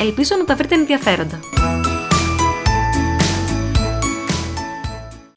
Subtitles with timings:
[0.00, 1.40] Ελπίζω να τα βρείτε ενδιαφέροντα.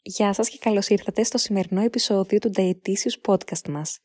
[0.02, 4.00] Γεια σας και καλώς ήρθατε στο σημερινό επεισόδιο του Dietitious Podcast μας.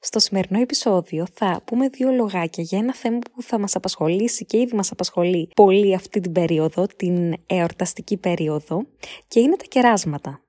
[0.00, 4.58] Στο σημερινό επεισόδιο θα πούμε δύο λογάκια για ένα θέμα που θα μας απασχολήσει και
[4.58, 8.86] ήδη μας απασχολεί πολύ αυτή την περίοδο, την εορταστική περίοδο
[9.28, 10.40] και είναι τα κεράσματα.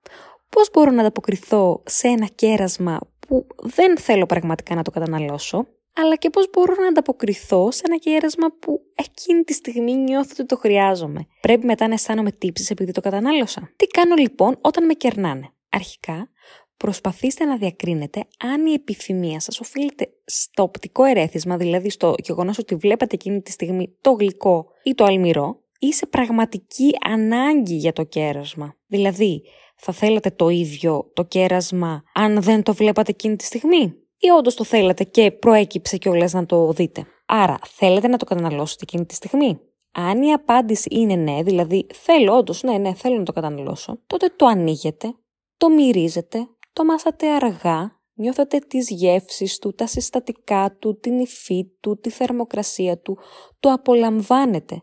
[0.49, 5.67] Πώς μπορώ να ανταποκριθώ σε ένα κέρασμα που δεν θέλω πραγματικά να το καταναλώσω;
[6.01, 10.45] Αλλά και πώς μπορώ να ανταποκριθώ σε ένα κέρασμα που εκείνη τη στιγμή νιώθω ότι
[10.45, 11.27] το χρειάζομαι.
[11.41, 13.71] Πρέπει μετά να αισθάνομαι τύψεις επειδή το κατανάλωσα.
[13.75, 16.29] Τι κάνω λοιπόν όταν με κερνάνε; Αρχικά,
[16.77, 22.75] προσπαθήστε να διακρίνετε αν η επιθυμία σας οφείλεται στο οπτικό ερέθισμα, δηλαδή στο γεγονός ότι
[22.75, 28.03] βλέπετε εκείνη τη στιγμή το γλυκό ή το αλμυρό, ή σε πραγματική ανάγκη για το
[28.03, 28.75] κέρασμα.
[28.87, 29.43] Δηλαδή,
[29.75, 34.55] θα θέλατε το ίδιο το κέρασμα αν δεν το βλέπατε εκείνη τη στιγμή; Ή όντως
[34.55, 37.05] το θέλετε και προέκυψε κιόλας να το δείτε.
[37.25, 39.59] Άρα, θέλετε να το καταναλώσετε εκείνη τη στιγμή;
[39.91, 44.33] Αν η απάντηση είναι ναι, δηλαδή θέλω όντως, ναι, ναι, θέλω να το καταναλώσω, τότε
[44.35, 45.15] το ανοίγετε,
[45.57, 51.99] το μυρίζετε, το μάσατε αργά, νιώθετε τις γεύσεις του, τα συστατικά του, την υφή του,
[51.99, 53.17] τη θερμοκρασία του,
[53.59, 54.81] το απολαμβάνετε.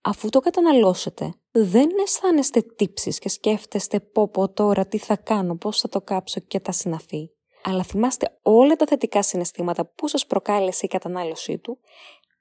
[0.00, 5.80] Αφού το καταναλώσετε, δεν αισθάνεστε τύψεις και σκέφτεστε πω πω τώρα τι θα κάνω, πώς
[5.80, 7.30] θα το κάψω και τα συναφή
[7.68, 11.78] αλλά θυμάστε όλα τα θετικά συναισθήματα που σας προκάλεσε η κατανάλωσή του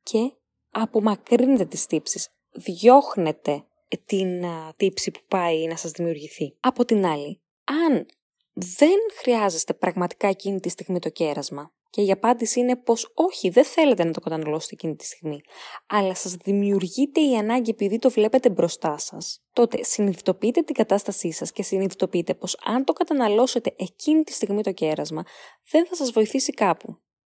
[0.03, 0.31] και
[0.69, 2.29] απομακρύνετε τις τύψεις.
[2.51, 3.65] Διώχνετε
[4.05, 6.55] την τύψη που πάει να σας δημιουργηθεί.
[6.59, 8.05] Από την άλλη, αν
[8.53, 13.65] δεν χρειάζεστε πραγματικά εκείνη τη στιγμή το κέρασμα και η απάντηση είναι πως όχι, δεν
[13.65, 15.41] θέλετε να το καταναλώσετε εκείνη τη στιγμή,
[15.87, 21.51] αλλά σας δημιουργείται η ανάγκη επειδή το βλέπετε μπροστά σας, τότε συνειδητοποιείτε την κατάστασή σας
[21.51, 25.23] και συνειδητοποιείτε πως αν το καταναλώσετε εκείνη τη στιγμή το κέρασμα,
[25.71, 26.97] δεν θα σας βοηθήσει κάπου.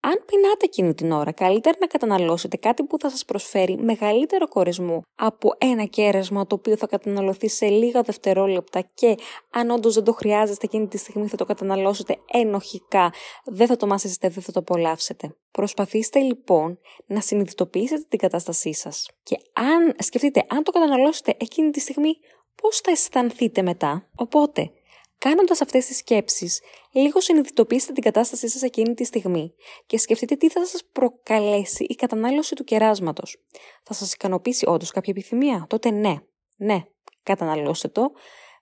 [0.09, 5.01] Αν πεινάτε εκείνη την ώρα, καλύτερα να καταναλώσετε κάτι που θα σας προσφέρει μεγαλύτερο κορισμό
[5.15, 9.15] από ένα κέρασμα το οποίο θα καταναλωθεί σε λίγα δευτερόλεπτα και
[9.51, 13.13] αν όντως δεν το χρειάζεστε εκείνη τη στιγμή θα το καταναλώσετε ενοχικά,
[13.45, 15.35] δεν θα το μασίσετε, δεν θα το απολαύσετε.
[15.51, 21.79] Προσπαθήστε λοιπόν να συνειδητοποιήσετε την κατάστασή σας και αν σκεφτείτε αν το καταναλώσετε εκείνη τη
[21.79, 22.13] στιγμή
[22.61, 24.71] πώς θα αισθανθείτε μετά; Οπότε
[25.17, 26.61] Κάνοντας αυτές τις σκέψεις,
[26.91, 29.53] λίγο συνειδητοποιήστε την κατάστασή σας εκείνη τη στιγμή
[29.85, 33.43] και σκεφτείτε τι θα σας προκαλέσει η κατανάλωση του κεράσματος.
[33.83, 36.15] Θα σας ικανοποιήσει όντως κάποια επιθυμία; Τότε ναι,
[36.57, 36.83] ναι,
[37.23, 38.11] καταναλώστε το.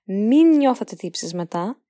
[0.04, 1.82] Μην νιώθετε τύψει μετά.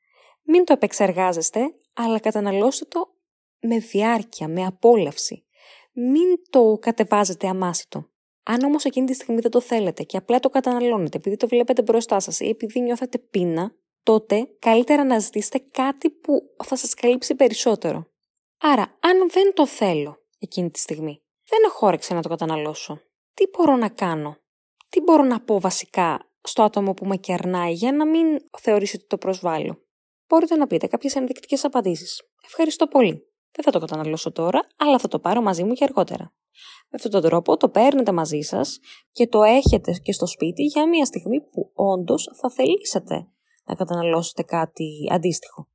[0.43, 3.15] Μην το επεξεργάζεστε, αλλά καταναλώστε το
[3.59, 5.45] με διάρκεια, με απόλαυση.
[5.93, 8.09] Μην το κατεβάζετε αμάσιτο.
[8.43, 11.81] Αν όμως εκείνη τη στιγμή δεν το θέλετε και απλά το καταναλώνετε επειδή το βλέπετε
[11.81, 17.35] μπροστά σας ή επειδή νιώθετε πείνα, τότε καλύτερα να ζητήσετε κάτι που θα σας καλύψει
[17.35, 18.05] περισσότερο.
[18.61, 23.01] Άρα, αν δεν το θέλω εκείνη τη στιγμή, δεν έχω όρεξη να το καταναλώσω.
[23.33, 24.37] Τι μπορώ να κάνω,
[24.89, 28.27] τι μπορώ να πω βασικά στο άτομο που με κερνάει για να μην
[28.61, 29.77] θεωρήσει ότι το προσβάλλω;
[30.27, 32.21] Μπορείτε να πείτε κάποιες ενδεικτικές απαντήσεις.
[32.45, 33.13] Ευχαριστώ πολύ.
[33.51, 36.33] Δεν θα το καταναλώσω τώρα, αλλά θα το πάρω μαζί μου και αργότερα.
[36.89, 38.79] Με αυτόν τον τρόπο το παίρνετε μαζί σας
[39.11, 43.27] και το έχετε και στο σπίτι για μια στιγμή που όντως θα θελήσετε
[43.65, 45.67] να καταναλώσετε κάτι αντίστοιχο.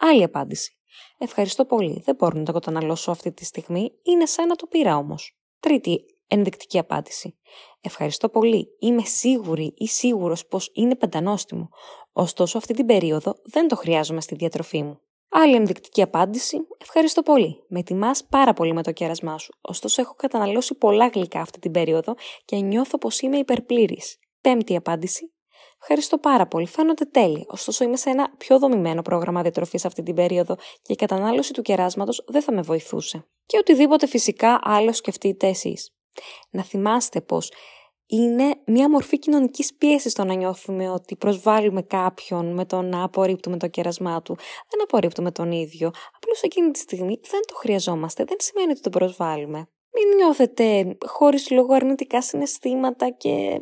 [0.00, 0.76] Άλλη απάντηση.
[1.18, 2.02] Ευχαριστώ πολύ.
[2.04, 3.92] Δεν μπορώ να το καταναλώσω αυτή τη στιγμή.
[4.02, 5.38] Είναι σαν να το πήρα όμως.
[5.60, 7.38] Τρίτη ενδεικτική απάντηση.
[7.80, 8.68] Ευχαριστώ πολύ.
[8.78, 11.68] Είμαι σίγουρη ή σίγουρος πως είναι πεντανόστιμο.
[12.12, 15.00] Ωστόσο, αυτή την περίοδο δεν το χρειάζομαι στη διατροφή μου.
[15.28, 16.58] Άλλη ενδεικτική απάντηση.
[16.78, 17.64] Ευχαριστώ πολύ.
[17.68, 19.54] Με τιμάς πάρα πολύ με το κέρασμά σου.
[19.60, 22.14] Ωστόσο, έχω καταναλώσει πολλά γλυκά αυτή την περίοδο
[22.44, 24.18] και νιώθω πως είμαι υπερπλήρης.
[24.40, 25.35] Πέμπτη απάντηση.
[25.80, 26.66] Ευχαριστώ πάρα πολύ.
[26.66, 27.44] Φαίνονται τέλεια.
[27.48, 31.62] Ωστόσο, είμαι σε ένα πιο δομημένο πρόγραμμα διατροφής αυτή την περίοδο και η κατανάλωση του
[31.62, 33.26] κεράσματος δεν θα με βοηθούσε.
[33.46, 35.94] Και οτιδήποτε φυσικά άλλο σκεφτείτε εσείς.
[36.50, 37.52] Να θυμάστε πως
[38.06, 43.56] είναι μια μορφή κοινωνικής πίεσης το να νιώθουμε ότι προσβάλλουμε κάποιον με το να απορρίπτουμε
[43.56, 44.36] το κέρασμά του.
[44.70, 45.90] Δεν απορρίπτουμε τον ίδιο.
[46.16, 48.24] Απλώς εκείνη τη στιγμή δεν το χρειαζόμαστε.
[48.24, 49.68] Δεν σημαίνει ότι τον προσβάλλουμε.
[49.92, 53.60] Μην νιώθετε χωρίς λόγο αρνητικά συναισθήματα και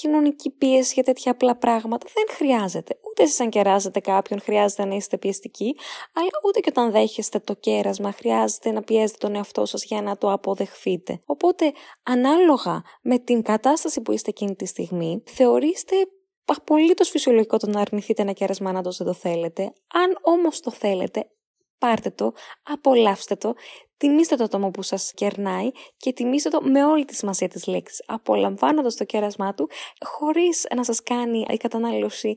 [0.00, 2.06] κοινωνική πίεση για τέτοια απλά πράγματα.
[2.14, 2.98] Δεν χρειάζεται.
[3.10, 5.76] Ούτε εσείς αν κεράζετε κάποιον χρειάζεται να είστε πιεστικοί,
[6.12, 10.18] αλλά ούτε και όταν δέχεστε το κέρασμα χρειάζεται να πιέζετε τον εαυτό σας για να
[10.18, 11.20] το αποδεχθείτε.
[11.24, 11.72] Οπότε,
[12.02, 15.96] ανάλογα με την κατάσταση που είστε εκείνη τη στιγμή, θεωρήστε
[16.44, 19.62] απολύτως φυσιολογικό το να αρνηθείτε ένα κέρασμα αν δεν το θέλετε.
[19.92, 21.30] Αν όμως το θέλετε,
[21.78, 22.32] πάρτε το,
[22.62, 23.54] απολαύστε το,
[23.96, 28.02] τιμήστε το άτομο που σας κερνάει και τιμήστε το με όλη τη σημασία της λέξης,
[28.06, 29.68] απολαμβάνοντας το κέρασμά του,
[30.04, 32.34] χωρίς να σας κάνει η κατανάλωση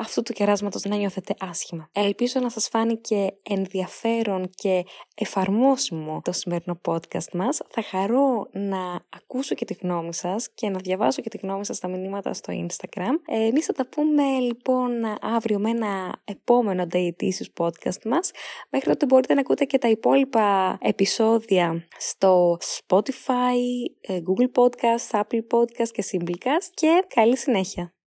[0.00, 1.88] αυτού του κεράσματος να νιώθετε άσχημα.
[1.92, 7.60] Ελπίζω να σας φάνηκε ενδιαφέρον και εφαρμόσιμο το σημερινό podcast μας.
[7.68, 11.76] Θα χαρώ να ακούσω και τη γνώμη σας και να διαβάσω και τη γνώμη σας
[11.76, 13.14] στα μηνύματα στο Instagram.
[13.26, 17.10] Ε, εμείς θα τα πούμε λοιπόν αύριο με ένα επόμενο Day
[17.60, 18.30] podcast μας.
[18.70, 23.58] Μέχρι τότε μπορείτε να ακούτε και τα υπόλοιπα επεισόδια στο Spotify,
[24.00, 27.94] ε, Google Podcast, Apple Podcast και Simplecast και καλή συνέχεια.